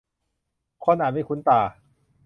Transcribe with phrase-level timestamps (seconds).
[0.83, 1.59] คนอาจไม่คุ้นตา